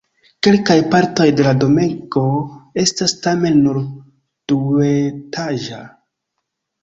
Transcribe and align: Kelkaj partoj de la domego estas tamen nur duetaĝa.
Kelkaj 0.45 0.75
partoj 0.93 1.25
de 1.39 1.43
la 1.47 1.51
domego 1.63 2.23
estas 2.85 3.13
tamen 3.27 3.61
nur 3.65 3.79
duetaĝa. 4.53 5.83